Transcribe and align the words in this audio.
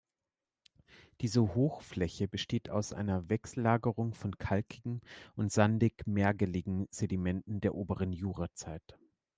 Diese 1.21 1.53
Hochfläche 1.53 2.27
besteht 2.27 2.71
aus 2.71 2.91
einer 2.91 3.29
Wechsellagerung 3.29 4.15
von 4.15 4.35
kalkigen 4.39 5.01
und 5.35 5.51
sandig-mergeligen 5.51 6.87
Sedimenten 6.89 7.61
der 7.61 7.75
oberen 7.75 8.11
Jurazeit. 8.11 8.97